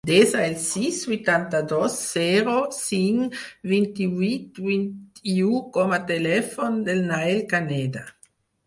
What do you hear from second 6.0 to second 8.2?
a telèfon del Nael Caneda.